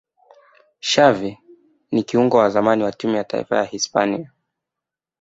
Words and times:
xavi 0.81 1.39
ni 1.93 2.01
kiungo 2.03 2.37
wa 2.37 2.49
zamani 2.49 2.83
ya 2.83 2.91
timu 2.91 3.15
ya 3.17 3.23
taifa 3.23 3.57
ya 3.57 3.63
hispania 3.63 4.31